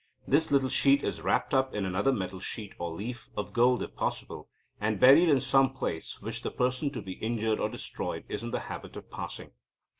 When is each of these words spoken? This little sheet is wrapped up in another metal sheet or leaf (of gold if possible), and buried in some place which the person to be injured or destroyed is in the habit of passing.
This 0.27 0.49
little 0.49 0.67
sheet 0.69 1.03
is 1.03 1.21
wrapped 1.21 1.53
up 1.53 1.75
in 1.75 1.85
another 1.85 2.11
metal 2.11 2.39
sheet 2.39 2.73
or 2.79 2.89
leaf 2.89 3.29
(of 3.37 3.53
gold 3.53 3.83
if 3.83 3.95
possible), 3.95 4.49
and 4.79 4.99
buried 4.99 5.29
in 5.29 5.39
some 5.39 5.73
place 5.73 6.19
which 6.19 6.41
the 6.41 6.49
person 6.49 6.89
to 6.93 7.03
be 7.03 7.13
injured 7.21 7.59
or 7.59 7.69
destroyed 7.69 8.23
is 8.27 8.41
in 8.41 8.49
the 8.49 8.61
habit 8.61 8.95
of 8.95 9.11
passing. 9.11 9.51